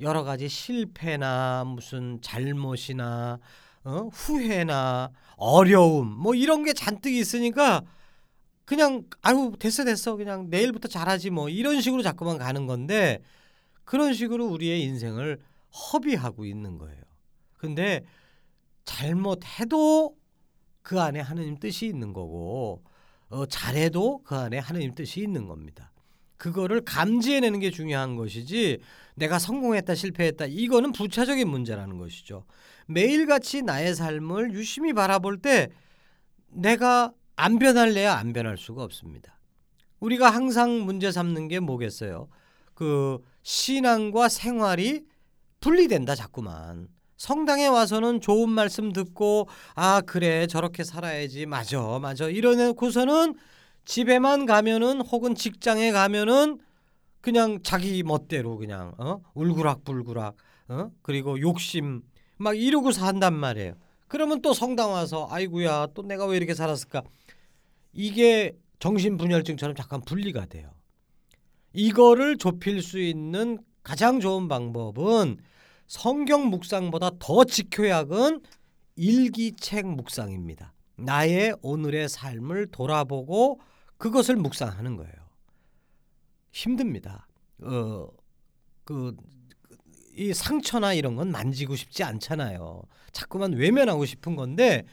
여러 0.00 0.24
가지 0.24 0.48
실패나 0.48 1.62
무슨 1.68 2.20
잘못이나 2.20 3.38
어? 3.84 4.08
후회나 4.12 5.10
어려움 5.36 6.08
뭐 6.08 6.34
이런 6.34 6.64
게 6.64 6.72
잔뜩 6.72 7.12
있으니까 7.12 7.82
그냥 8.64 9.04
아유 9.22 9.52
됐어 9.58 9.84
됐어 9.84 10.16
그냥 10.16 10.48
내일부터 10.48 10.88
잘하지 10.88 11.30
뭐 11.30 11.48
이런 11.48 11.80
식으로 11.80 12.02
자꾸만 12.02 12.38
가는 12.38 12.66
건데 12.66 13.20
그런 13.84 14.14
식으로 14.14 14.46
우리의 14.46 14.82
인생을 14.82 15.40
허비하고 15.72 16.44
있는 16.44 16.78
거예요. 16.78 17.02
근데 17.58 18.04
잘못해도 18.84 20.16
그 20.82 21.00
안에 21.00 21.20
하느님 21.20 21.56
뜻이 21.58 21.86
있는 21.86 22.12
거고 22.12 22.82
어, 23.28 23.46
잘해도 23.46 24.22
그 24.24 24.36
안에 24.36 24.58
하느님 24.58 24.94
뜻이 24.94 25.20
있는 25.20 25.46
겁니다. 25.46 25.91
그거를 26.42 26.80
감지해내는 26.80 27.60
게 27.60 27.70
중요한 27.70 28.16
것이지 28.16 28.80
내가 29.14 29.38
성공했다 29.38 29.94
실패했다 29.94 30.46
이거는 30.46 30.90
부차적인 30.90 31.46
문제라는 31.46 31.98
것이죠. 31.98 32.46
매일같이 32.86 33.62
나의 33.62 33.94
삶을 33.94 34.52
유심히 34.52 34.92
바라볼 34.92 35.38
때 35.38 35.68
내가 36.48 37.12
안 37.36 37.60
변할래야 37.60 38.14
안 38.14 38.32
변할 38.32 38.56
수가 38.58 38.82
없습니다. 38.82 39.38
우리가 40.00 40.30
항상 40.30 40.84
문제 40.84 41.12
삼는 41.12 41.46
게 41.46 41.60
뭐겠어요? 41.60 42.26
그 42.74 43.18
신앙과 43.44 44.28
생활이 44.28 45.04
분리된다 45.60 46.16
자꾸만. 46.16 46.88
성당에 47.18 47.68
와서는 47.68 48.20
좋은 48.20 48.50
말씀 48.50 48.92
듣고 48.92 49.46
아 49.76 50.00
그래 50.00 50.48
저렇게 50.48 50.82
살아야지 50.82 51.46
맞아 51.46 52.00
맞아 52.00 52.28
이러고서는 52.28 53.36
집에만 53.84 54.46
가면은 54.46 55.00
혹은 55.00 55.34
직장에 55.34 55.92
가면은 55.92 56.60
그냥 57.20 57.60
자기 57.62 58.02
멋대로 58.02 58.56
그냥 58.56 58.94
어? 58.98 59.20
울구락불구락 59.34 60.36
어? 60.68 60.90
그리고 61.02 61.40
욕심 61.40 62.02
막 62.36 62.58
이러고 62.58 62.92
산단 62.92 63.34
말이에요. 63.34 63.74
그러면 64.08 64.42
또 64.42 64.52
성당 64.52 64.92
와서 64.92 65.28
아이구야 65.30 65.88
또 65.94 66.02
내가 66.02 66.26
왜 66.26 66.36
이렇게 66.36 66.54
살았을까 66.54 67.02
이게 67.92 68.56
정신분열증처럼 68.78 69.76
잠깐 69.76 70.00
분리가 70.02 70.46
돼요. 70.46 70.70
이거를 71.72 72.36
좁힐 72.36 72.82
수 72.82 72.98
있는 73.00 73.58
가장 73.82 74.20
좋은 74.20 74.48
방법은 74.48 75.38
성경 75.86 76.48
묵상보다 76.48 77.12
더 77.18 77.44
지켜약은 77.44 78.40
일기책 78.96 79.86
묵상입니다. 79.86 80.71
나의 80.96 81.54
오늘의 81.62 82.08
삶을 82.08 82.68
돌아보고 82.70 83.60
그것을 83.96 84.36
묵상하는 84.36 84.96
거예요. 84.96 85.12
힘듭니다. 86.52 87.26
어, 87.62 88.08
그, 88.84 89.16
이 90.14 90.34
상처나 90.34 90.92
이런 90.92 91.16
건 91.16 91.30
만지고 91.30 91.76
싶지 91.76 92.04
않잖아요. 92.04 92.82
자꾸만 93.12 93.52
외면하고 93.52 94.04
싶은 94.04 94.36
건데 94.36 94.84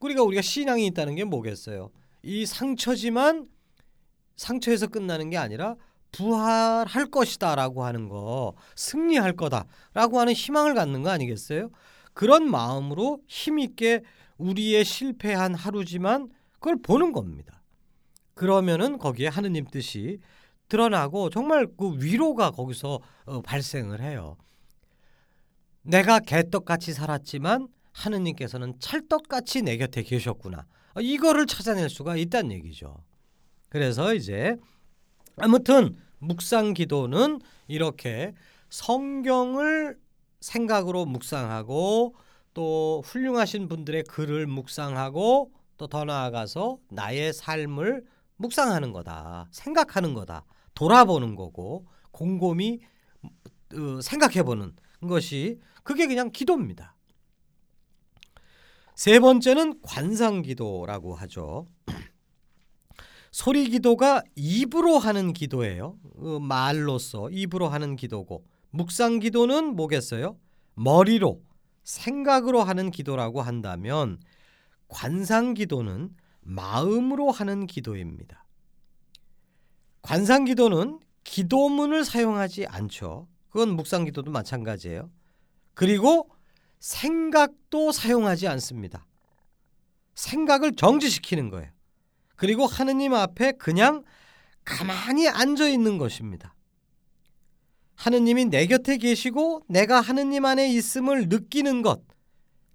우리가 0.00 0.22
우리가 0.22 0.42
신앙이 0.42 0.86
있다는 0.86 1.14
게 1.14 1.24
뭐겠어요? 1.24 1.90
이 2.22 2.46
상처지만 2.46 3.48
상처에서 4.36 4.86
끝나는 4.86 5.30
게 5.30 5.36
아니라 5.36 5.76
부활할 6.12 7.06
것이다라고 7.06 7.84
하는 7.84 8.08
거, 8.08 8.54
승리할 8.76 9.34
거다라고 9.34 10.20
하는 10.20 10.32
희망을 10.32 10.74
갖는 10.74 11.02
거 11.02 11.10
아니겠어요? 11.10 11.70
그런 12.12 12.50
마음으로 12.50 13.22
힘 13.26 13.58
있게 13.58 14.02
우리의 14.38 14.84
실패한 14.84 15.54
하루지만 15.54 16.28
그걸 16.52 16.76
보는 16.82 17.12
겁니다. 17.12 17.62
그러면은 18.34 18.98
거기에 18.98 19.28
하느님 19.28 19.66
뜻이 19.66 20.18
드러나고 20.68 21.30
정말 21.30 21.66
그 21.76 21.96
위로가 22.02 22.50
거기서 22.50 23.00
어, 23.26 23.42
발생을 23.42 24.00
해요. 24.00 24.36
내가 25.82 26.18
개떡같이 26.20 26.92
살았지만 26.92 27.68
하느님께서는 27.92 28.74
찰떡같이 28.78 29.62
내 29.62 29.76
곁에 29.76 30.02
계셨구나. 30.02 30.66
이거를 31.00 31.46
찾아낼 31.46 31.88
수가 31.88 32.16
있다는 32.16 32.52
얘기죠. 32.52 32.96
그래서 33.68 34.14
이제 34.14 34.56
아무튼 35.36 35.96
묵상 36.18 36.74
기도는 36.74 37.40
이렇게 37.66 38.32
성경을 38.70 39.98
생각으로 40.40 41.04
묵상하고 41.04 42.14
또 42.54 43.02
훌륭하신 43.04 43.68
분들의 43.68 44.04
글을 44.04 44.46
묵상하고 44.46 45.52
또 45.82 45.86
더 45.88 46.04
나아가서 46.04 46.78
나의 46.90 47.32
삶을 47.32 48.04
묵상하는 48.36 48.92
거다. 48.92 49.48
생각하는 49.50 50.14
거다. 50.14 50.44
돌아보는 50.74 51.34
거고 51.34 51.86
곰곰이 52.12 52.80
어, 53.74 54.00
생각해 54.00 54.42
보는 54.42 54.74
것이 55.00 55.58
그게 55.82 56.06
그냥 56.06 56.30
기도입니다. 56.30 56.94
세 58.94 59.18
번째는 59.18 59.80
관상 59.82 60.42
기도라고 60.42 61.14
하죠. 61.16 61.66
소리 63.32 63.68
기도가 63.70 64.22
입으로 64.36 64.98
하는 64.98 65.32
기도예요. 65.32 65.98
그 66.14 66.38
말로써 66.38 67.30
입으로 67.30 67.68
하는 67.68 67.96
기도고 67.96 68.44
묵상 68.70 69.18
기도는 69.18 69.74
뭐겠어요? 69.74 70.36
머리로 70.74 71.42
생각으로 71.84 72.62
하는 72.62 72.90
기도라고 72.90 73.42
한다면 73.42 74.20
관상 74.88 75.54
기도는 75.54 76.14
마음으로 76.40 77.30
하는 77.30 77.66
기도입니다. 77.66 78.44
관상 80.02 80.44
기도는 80.44 81.00
기도문을 81.24 82.04
사용하지 82.04 82.66
않죠. 82.66 83.28
그건 83.48 83.76
묵상 83.76 84.04
기도도 84.04 84.30
마찬가지예요. 84.30 85.10
그리고 85.74 86.30
생각도 86.80 87.92
사용하지 87.92 88.48
않습니다. 88.48 89.06
생각을 90.14 90.74
정지시키는 90.74 91.50
거예요. 91.50 91.70
그리고 92.36 92.66
하느님 92.66 93.14
앞에 93.14 93.52
그냥 93.52 94.02
가만히 94.64 95.28
앉아 95.28 95.68
있는 95.68 95.96
것입니다. 95.98 96.54
하느님이 98.02 98.46
내 98.46 98.66
곁에 98.66 98.96
계시고 98.96 99.62
내가 99.68 100.00
하느님 100.00 100.44
안에 100.44 100.68
있음을 100.72 101.28
느끼는 101.28 101.82
것, 101.82 102.02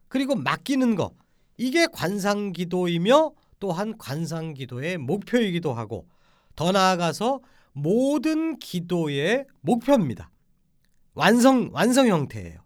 그리고 0.08 0.36
맡기는 0.36 0.96
것, 0.96 1.14
이게 1.58 1.86
관상 1.92 2.54
기도이며 2.54 3.34
또한 3.60 3.98
관상 3.98 4.54
기도의 4.54 4.98
목표이기도 4.98 5.74
하고 5.74 6.08
더 6.56 6.72
나아가서 6.72 7.42
모든 7.74 8.58
기도의 8.58 9.48
목표입니다. 9.60 10.32
완성 11.14 11.72
완성 11.74 12.08
형태예요. 12.08 12.62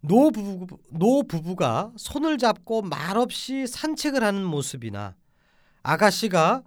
노 0.00 0.32
부부 0.32 0.66
노 0.90 1.22
부부가 1.22 1.92
손을 1.96 2.36
잡고 2.36 2.82
말없이 2.82 3.68
산책을 3.68 4.24
하는 4.24 4.44
모습이나 4.44 5.14
아가씨가 5.84 6.64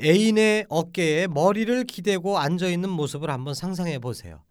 애인의 0.00 0.66
어깨에 0.68 1.26
머리를 1.26 1.84
기대고 1.84 2.38
앉아 2.38 2.68
있는 2.68 2.90
모습을 2.90 3.30
한번 3.30 3.54
상상해 3.54 3.98
보세요. 3.98 4.42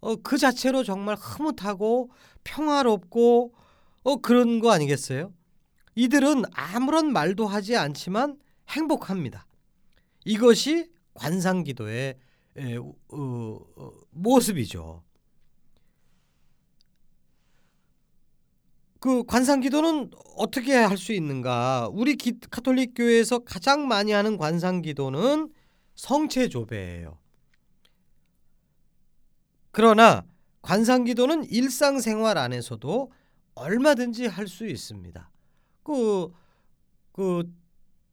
어, 0.00 0.16
그 0.16 0.36
자체로 0.36 0.84
정말 0.84 1.16
흐뭇하고 1.16 2.10
평화롭고 2.44 3.54
어, 4.02 4.16
그런 4.16 4.60
거 4.60 4.70
아니겠어요? 4.70 5.32
이들은 5.94 6.44
아무런 6.52 7.12
말도 7.12 7.46
하지 7.46 7.76
않지만 7.76 8.38
행복합니다. 8.68 9.46
이것이 10.24 10.90
관상기도의 11.14 12.18
에, 12.56 12.76
어, 12.76 12.94
어, 13.10 13.90
모습이죠. 14.10 15.02
그 19.04 19.22
관상 19.24 19.60
기도는 19.60 20.10
어떻게 20.38 20.72
할 20.72 20.96
수 20.96 21.12
있는가? 21.12 21.90
우리 21.92 22.16
기, 22.16 22.40
카톨릭 22.50 22.94
교회에서 22.94 23.40
가장 23.40 23.86
많이 23.86 24.12
하는 24.12 24.38
관상 24.38 24.80
기도는 24.80 25.52
성체 25.94 26.48
조배예요. 26.48 27.18
그러나 29.72 30.24
관상 30.62 31.04
기도는 31.04 31.44
일상생활 31.44 32.38
안에서도 32.38 33.12
얼마든지 33.56 34.24
할 34.26 34.48
수 34.48 34.66
있습니다. 34.66 35.30
그, 35.82 36.32
그, 37.12 37.52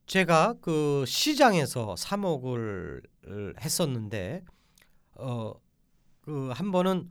제가 0.08 0.56
그 0.60 1.06
시장에서 1.08 1.96
사목을 1.96 3.02
했었는데, 3.62 4.44
어, 5.16 5.54
그 6.22 6.52
한 6.52 6.72
번은 6.72 7.10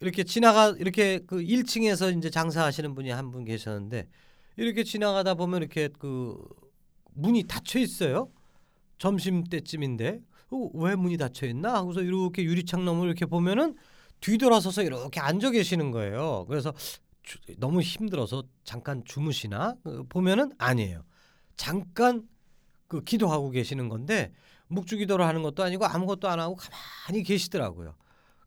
이렇게 0.00 0.24
지나가 0.24 0.70
이렇게 0.78 1.20
그 1.26 1.38
1층에서 1.42 2.16
이제 2.16 2.30
장사하시는 2.30 2.94
분이 2.94 3.10
한 3.10 3.30
분 3.30 3.44
계셨는데 3.44 4.08
이렇게 4.56 4.84
지나가다 4.84 5.34
보면 5.34 5.60
이렇게 5.62 5.88
그 5.98 6.36
문이 7.14 7.44
닫혀 7.44 7.78
있어요. 7.80 8.30
점심 8.98 9.44
때쯤인데 9.44 10.20
어, 10.50 10.70
왜 10.74 10.94
문이 10.96 11.16
닫혀 11.18 11.46
있나 11.46 11.74
하고서 11.74 12.02
이렇게 12.02 12.42
유리창 12.44 12.84
너머 12.84 13.04
이렇게 13.06 13.26
보면은 13.26 13.76
뒤돌아서서 14.20 14.82
이렇게 14.82 15.20
앉아 15.20 15.50
계시는 15.50 15.90
거예요. 15.92 16.46
그래서 16.48 16.72
주, 17.22 17.38
너무 17.58 17.80
힘들어서 17.82 18.44
잠깐 18.64 19.04
주무시나 19.04 19.74
그 19.84 20.04
보면은 20.08 20.52
아니에요. 20.58 21.04
잠깐 21.56 22.26
그 22.88 23.02
기도하고 23.04 23.50
계시는 23.50 23.88
건데 23.88 24.32
묵주기도를 24.68 25.26
하는 25.26 25.42
것도 25.42 25.62
아니고 25.62 25.86
아무것도 25.86 26.28
안 26.28 26.40
하고 26.40 26.56
가만히 26.56 27.22
계시더라고요. 27.24 27.94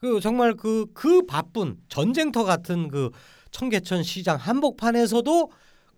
그 0.01 0.19
정말 0.19 0.55
그그 0.55 0.93
그 0.93 1.25
바쁜 1.27 1.77
전쟁터 1.87 2.43
같은 2.43 2.87
그 2.89 3.11
청계천 3.51 4.03
시장 4.03 4.37
한복판에서도 4.37 5.51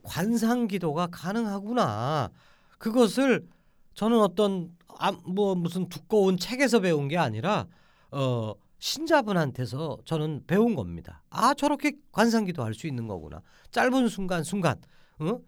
관상 0.03 0.67
기도가 0.67 1.07
가능하구나. 1.07 2.29
그것을 2.77 3.47
저는 3.93 4.19
어떤 4.19 4.75
아, 4.99 5.11
뭐 5.25 5.55
무슨 5.55 5.87
두꺼운 5.87 6.37
책에서 6.37 6.81
배운 6.81 7.07
게 7.07 7.17
아니라 7.17 7.67
어 8.11 8.53
신자분한테서 8.79 9.99
저는 10.05 10.43
배운 10.47 10.75
겁니다. 10.75 11.23
아 11.29 11.53
저렇게 11.53 11.93
관상기도 12.11 12.63
할 12.63 12.73
수 12.73 12.87
있는 12.87 13.07
거구나. 13.07 13.41
짧은 13.71 14.09
순간 14.09 14.43
순간 14.43 14.81
어? 15.19 15.39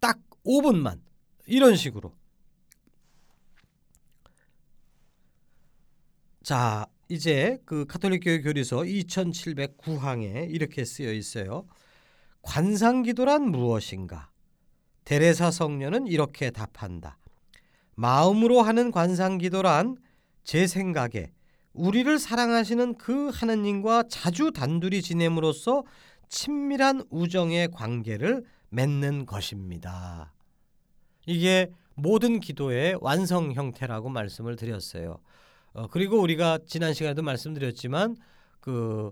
딱 0.00 0.18
5분만 0.44 1.00
이런 1.46 1.76
식으로. 1.76 2.14
자 6.42 6.86
이제 7.08 7.58
그 7.64 7.86
카톨릭 7.86 8.24
교회 8.24 8.40
교리서 8.42 8.78
2709항에 8.78 10.50
이렇게 10.50 10.84
쓰여 10.84 11.12
있어요. 11.12 11.66
관상기도란 12.42 13.50
무엇인가? 13.50 14.30
데레사 15.04 15.50
성녀는 15.50 16.06
이렇게 16.06 16.50
답한다. 16.50 17.18
마음으로 17.94 18.60
하는 18.60 18.90
관상기도란 18.90 19.96
제 20.44 20.66
생각에 20.66 21.32
우리를 21.72 22.18
사랑하시는 22.18 22.96
그 22.98 23.30
하느님과 23.32 24.04
자주 24.08 24.52
단둘이 24.52 25.00
지냄으로써 25.00 25.84
친밀한 26.28 27.02
우정의 27.10 27.70
관계를 27.70 28.44
맺는 28.68 29.24
것입니다. 29.24 30.34
이게 31.26 31.70
모든 31.94 32.38
기도의 32.38 32.98
완성 33.00 33.52
형태라고 33.52 34.10
말씀을 34.10 34.56
드렸어요. 34.56 35.20
어, 35.72 35.86
그리고 35.88 36.20
우리가 36.20 36.58
지난 36.66 36.94
시간에도 36.94 37.22
말씀드렸지만 37.22 38.16
그 38.60 39.10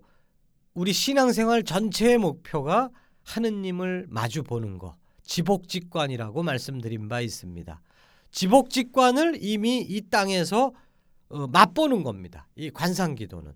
우리 0.75 0.93
신앙생활 0.93 1.63
전체의 1.65 2.19
목표가 2.19 2.91
하느님을 3.25 4.07
마주 4.09 4.43
보는 4.43 4.79
거, 4.79 4.95
지복직관이라고 5.23 6.43
말씀드린 6.43 7.09
바 7.09 7.21
있습니다. 7.21 7.81
지복직관을 8.31 9.39
이미 9.41 9.81
이 9.81 10.03
땅에서 10.11 10.73
어, 11.29 11.47
맛보는 11.49 12.03
겁니다. 12.03 12.47
이 12.55 12.71
관상기도는. 12.71 13.53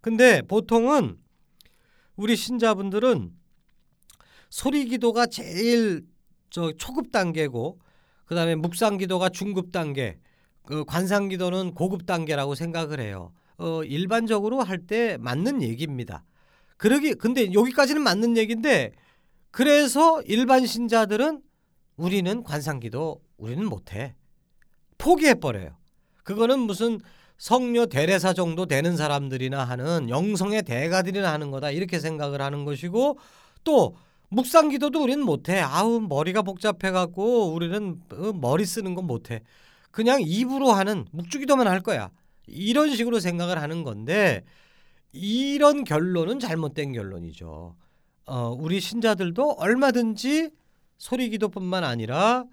근데 0.00 0.42
보통은 0.42 1.18
우리 2.16 2.36
신자분들은 2.36 3.32
소리기도가 4.48 5.26
제일 5.26 6.06
저 6.50 6.72
초급 6.72 7.10
단계고 7.10 7.80
그다음에 8.26 8.54
묵상기도가 8.54 9.30
중급 9.30 9.72
단계, 9.72 10.18
그 10.66 10.84
관상 10.84 11.28
기도는 11.28 11.74
고급 11.74 12.06
단계라고 12.06 12.54
생각을 12.54 13.00
해요. 13.00 13.32
어, 13.58 13.84
일반적으로 13.84 14.62
할 14.62 14.86
때 14.86 15.16
맞는 15.18 15.62
얘기입니다. 15.62 16.24
그러기 16.76 17.14
근데 17.14 17.52
여기까지는 17.52 18.02
맞는 18.02 18.36
얘기인데 18.36 18.92
그래서 19.50 20.20
일반 20.22 20.66
신자들은 20.66 21.40
우리는 21.96 22.42
관상기도 22.42 23.22
우리는 23.36 23.64
못해 23.64 24.14
포기해 24.98 25.34
버려요. 25.34 25.76
그거는 26.24 26.58
무슨 26.60 27.00
성녀 27.38 27.86
대례사 27.86 28.32
정도 28.32 28.66
되는 28.66 28.96
사람들이나 28.96 29.62
하는 29.64 30.08
영성의 30.08 30.62
대가들이나 30.62 31.32
하는 31.32 31.50
거다 31.50 31.70
이렇게 31.70 32.00
생각을 32.00 32.40
하는 32.40 32.64
것이고 32.64 33.18
또 33.64 33.96
묵상기도도 34.30 35.02
우리는 35.02 35.24
못해 35.24 35.60
아우 35.60 36.00
머리가 36.00 36.42
복잡해 36.42 36.90
갖고 36.90 37.52
우리는 37.52 38.00
어, 38.12 38.32
머리 38.34 38.64
쓰는 38.64 38.94
건 38.94 39.06
못해 39.06 39.42
그냥 39.94 40.20
입으로 40.20 40.72
하는 40.72 41.06
묵주기도만 41.12 41.68
할 41.68 41.80
거야 41.80 42.10
이런 42.48 42.90
식으로 42.90 43.20
생각을 43.20 43.62
하는 43.62 43.84
건데 43.84 44.44
이런 45.12 45.84
결론은 45.84 46.40
잘못된 46.40 46.92
결론이죠. 46.92 47.76
어, 48.26 48.48
우리 48.58 48.80
신자들도 48.80 49.52
얼마든지 49.52 50.50
소리기도뿐만 50.98 51.84
아니라 51.84 52.44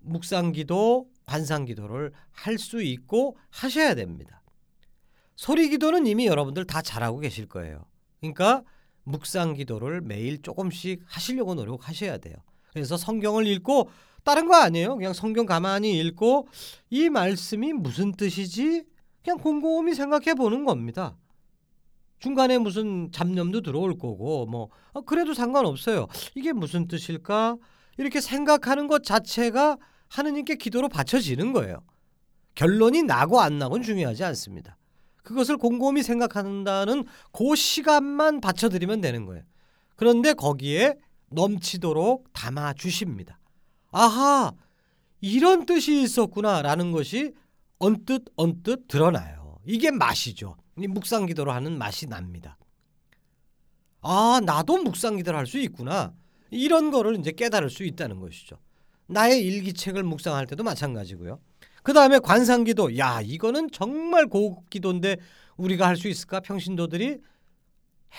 묵상기도, 0.00 1.06
관상기도를 1.26 2.12
할 2.32 2.58
수 2.58 2.82
있고 2.82 3.36
하셔야 3.50 3.94
됩니다. 3.94 4.42
소리기도는 5.36 6.08
이미 6.08 6.26
여러분들 6.26 6.64
다 6.64 6.82
잘하고 6.82 7.20
계실 7.20 7.46
거예요. 7.46 7.84
그러니까 8.18 8.64
묵상기도를 9.04 10.00
매일 10.00 10.42
조금씩 10.42 11.02
하시려고 11.06 11.54
노력하셔야 11.54 12.18
돼요. 12.18 12.34
그래서 12.72 12.96
성경을 12.96 13.46
읽고 13.46 13.90
다른 14.24 14.46
거 14.46 14.56
아니에요. 14.56 14.96
그냥 14.96 15.12
성경 15.12 15.46
가만히 15.46 15.98
읽고 15.98 16.48
이 16.90 17.08
말씀이 17.08 17.72
무슨 17.72 18.12
뜻이지? 18.12 18.84
그냥 19.24 19.38
곰곰이 19.38 19.94
생각해 19.94 20.34
보는 20.34 20.64
겁니다. 20.64 21.16
중간에 22.18 22.58
무슨 22.58 23.10
잡념도 23.12 23.62
들어올 23.62 23.98
거고 23.98 24.46
뭐 24.46 24.68
어, 24.92 25.00
그래도 25.00 25.34
상관없어요. 25.34 26.06
이게 26.34 26.52
무슨 26.52 26.86
뜻일까? 26.86 27.56
이렇게 27.96 28.20
생각하는 28.20 28.86
것 28.86 29.04
자체가 29.04 29.78
하느님께 30.08 30.56
기도로 30.56 30.88
바쳐지는 30.88 31.52
거예요. 31.52 31.82
결론이 32.54 33.04
나고 33.04 33.40
안 33.40 33.58
나고는 33.58 33.82
중요하지 33.82 34.24
않습니다. 34.24 34.76
그것을 35.22 35.56
곰곰이 35.56 36.02
생각한다는 36.02 37.04
그 37.32 37.54
시간만 37.54 38.40
바쳐드리면 38.40 39.00
되는 39.00 39.24
거예요. 39.26 39.44
그런데 39.96 40.32
거기에 40.32 40.96
넘치도록 41.30 42.32
담아 42.32 42.74
주십니다. 42.74 43.39
아하, 43.90 44.52
이런 45.20 45.66
뜻이 45.66 46.02
있었구나 46.02 46.62
라는 46.62 46.92
것이 46.92 47.32
언뜻 47.78 48.24
언뜻 48.36 48.86
드러나요. 48.88 49.58
이게 49.66 49.90
맛이죠. 49.90 50.56
묵상 50.76 51.26
기도로 51.26 51.52
하는 51.52 51.76
맛이 51.76 52.06
납니다. 52.06 52.56
아, 54.02 54.40
나도 54.44 54.78
묵상 54.82 55.16
기도를 55.16 55.38
할 55.38 55.46
수 55.46 55.58
있구나. 55.58 56.14
이런 56.50 56.90
거를 56.90 57.18
이제 57.18 57.32
깨달을 57.32 57.70
수 57.70 57.84
있다는 57.84 58.18
것이죠. 58.20 58.56
나의 59.06 59.44
일기책을 59.44 60.02
묵상할 60.02 60.46
때도 60.46 60.62
마찬가지고요. 60.62 61.38
그 61.82 61.92
다음에 61.92 62.18
관상기도, 62.18 62.96
야 62.98 63.20
이거는 63.22 63.70
정말 63.72 64.26
고급 64.26 64.70
기도인데 64.70 65.16
우리가 65.56 65.86
할 65.86 65.96
수 65.96 66.08
있을까? 66.08 66.40
평신도들이 66.40 67.18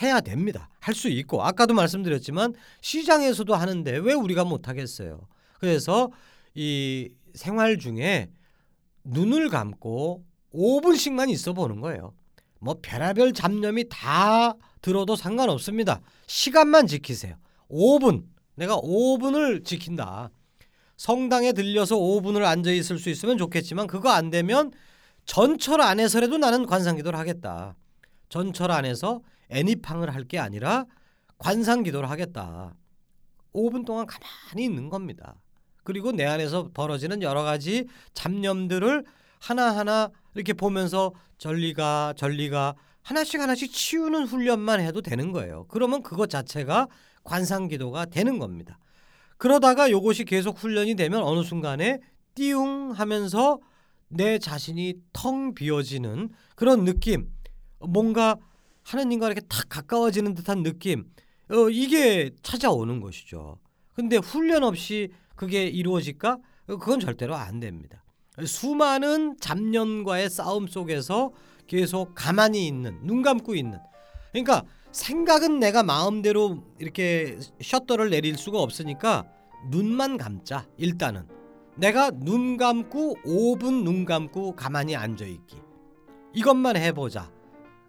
해야 0.02 0.22
됩니다. 0.22 0.70
할 0.80 0.94
수 0.96 1.10
있고 1.10 1.44
아까도 1.44 1.74
말씀드렸지만 1.74 2.54
시장에서도 2.82 3.54
하는데 3.56 3.98
왜 3.98 4.14
우리가 4.14 4.46
못 4.46 4.68
하겠어요? 4.68 5.28
그래서 5.62 6.12
이 6.56 7.12
생활 7.36 7.78
중에 7.78 8.32
눈을 9.04 9.50
감고 9.50 10.26
5분씩만 10.54 11.30
있어 11.30 11.54
보는 11.54 11.82
거예요. 11.82 12.14
뭐 12.60 12.78
별의별 12.82 13.34
잡념이 13.34 13.86
다 13.88 14.56
들어도 14.82 15.16
상관없습니다. 15.16 16.02
시간만 16.26 16.88
지키세요. 16.88 17.36
5분. 17.70 18.26
내가 18.56 18.76
5분을 18.78 19.64
지킨다. 19.64 20.32
성당에 20.98 21.54
들려서 21.54 21.96
5분을 21.96 22.44
앉아 22.44 22.72
있을 22.72 22.98
수 22.98 23.10
있으면 23.12 23.38
좋겠지만 23.38 23.86
그거 23.86 24.10
안 24.10 24.32
되면 24.32 24.72
전철 25.26 25.80
안에서라도 25.82 26.40
나는 26.40 26.66
관상기도를 26.66 27.18
하겠다. 27.20 27.76
전철 28.30 28.72
안에서 28.72 29.22
애니팡을 29.50 30.12
할 30.12 30.24
게 30.26 30.40
아니라 30.40 30.86
관상기도를 31.38 32.10
하겠다. 32.10 32.76
5분 33.54 33.86
동안 33.86 34.08
가만히 34.08 34.66
있는 34.66 34.90
겁니다. 34.90 35.41
그리고 35.84 36.12
내 36.12 36.26
안에서 36.26 36.70
벌어지는 36.74 37.22
여러 37.22 37.44
가지 37.44 37.86
잡념들을 38.14 39.04
하나하나 39.40 40.12
이렇게 40.36 40.54
보면서 40.54 41.14
전리가 41.38 42.14
전리가 42.16 42.76
하나씩 43.02 43.40
하나씩 43.40 43.72
치우는 43.74 44.26
훈련만 44.26 44.80
해도 44.80 45.02
되는 45.02 45.32
거예요. 45.32 45.66
그러면 45.68 46.04
그것 46.04 46.30
자체가 46.30 46.88
관상 47.24 47.68
기도가 47.68 48.06
되는 48.06 48.40
겁니다. 48.40 48.78
그러다가 49.38 49.90
요것이 49.90 50.26
계속 50.26 50.58
훈련이 50.60 50.96
되면 50.96 51.24
어느 51.24 51.44
순간에 51.44 52.00
띠웅 52.36 52.92
하면서 52.92 53.60
내 54.08 54.38
자신이 54.38 54.96
텅 55.14 55.56
비어지는 55.56 56.30
그런 56.56 56.84
느낌, 56.86 57.32
뭔가 57.80 58.38
하느님과 58.84 59.28
이렇게 59.28 59.42
탁 59.48 59.68
가까워지는 59.70 60.36
듯한 60.36 60.64
느낌, 60.64 61.06
어, 61.50 61.70
이게 61.70 62.32
찾아오는 62.44 63.00
것이죠. 63.00 63.58
근데 63.94 64.18
훈련 64.18 64.64
없이 64.64 65.10
그게 65.42 65.66
이루어질까? 65.66 66.38
그건 66.68 67.00
절대로 67.00 67.34
안 67.34 67.60
됩니다. 67.60 68.04
수많은 68.46 69.38
잡념과의 69.40 70.30
싸움 70.30 70.68
속에서 70.68 71.32
계속 71.66 72.14
가만히 72.14 72.68
있는, 72.68 73.00
눈 73.02 73.24
감고 73.24 73.56
있는. 73.56 73.80
그러니까 74.32 74.64
생각은 74.92 75.60
내가 75.60 75.82
마음대로 75.82 76.64
이렇게 76.78 77.40
셔터를 77.60 78.12
내릴 78.12 78.38
수가 78.38 78.60
없으니까 78.60 79.26
눈만 79.72 80.18
감자 80.18 80.68
일단은 80.78 81.28
내가 81.76 82.12
눈 82.12 82.56
감고 82.58 83.16
5분 83.26 83.84
눈 83.84 84.06
감고 84.06 84.56
가만히 84.56 84.96
앉아 84.96 85.26
있기 85.26 85.58
이것만 86.34 86.78
해보자 86.78 87.32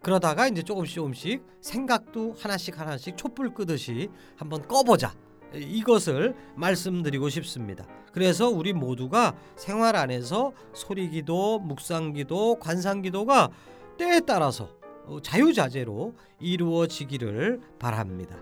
그러다가 0.01 0.49
이제 0.49 0.63
조금씩 0.63 0.95
조금씩 0.95 1.45
생각도 1.61 2.35
하나씩 2.39 2.81
하나씩 2.81 3.17
촛불 3.17 3.53
끄듯이 3.53 4.09
한번 4.37 4.67
꺼보자 4.67 5.15
이것을 5.55 6.35
말씀드리고 6.57 7.29
싶습니다. 7.29 7.87
그래서 8.13 8.49
우리 8.49 8.73
모두가 8.73 9.35
생활 9.57 9.97
안에서 9.97 10.53
소리기도, 10.75 11.59
묵상기도, 11.61 12.59
관상기도가 12.59 13.51
때에 13.99 14.21
따라서 14.21 14.71
어, 15.07 15.21
자유자재로 15.21 16.15
이루어지기를 16.41 17.61
바랍니다. 17.79 18.37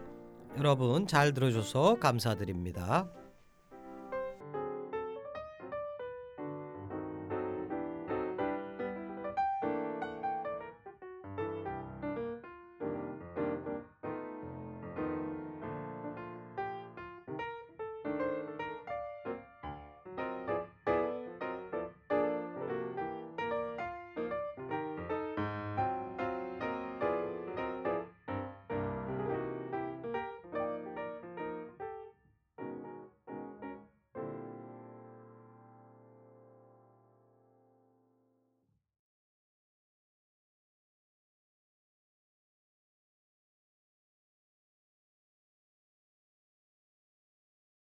여러분 0.59 1.07
잘 1.07 1.33
들어줘서 1.33 1.99
감사드립니다. 2.01 3.09